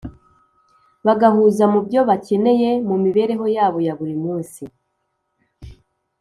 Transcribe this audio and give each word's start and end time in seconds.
bagahuza 1.05 1.63
mu 1.73 1.79
byo 1.85 2.01
bakeneye 2.09 2.69
mu 2.87 2.95
mibereho 3.03 3.45
yabo 3.57 3.77
ya 3.87 3.93
buri 3.99 4.15
munsi. 4.23 4.63